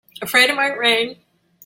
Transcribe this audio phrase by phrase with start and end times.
[0.19, 1.17] Afraid it might rain?